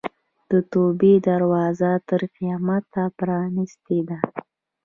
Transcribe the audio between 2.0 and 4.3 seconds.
تر قیامته پرانستې ده.